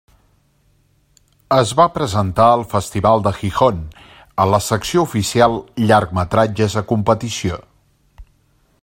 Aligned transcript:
Es 1.57 1.73
va 1.79 1.85
presentar 1.97 2.47
al 2.53 2.63
Festival 2.71 3.21
de 3.27 3.33
Gijón 3.41 3.77
en 4.45 4.51
la 4.55 4.63
secció 4.69 5.05
oficial 5.09 5.61
llargmetratges 5.87 6.79
a 6.83 6.87
competició. 6.95 7.65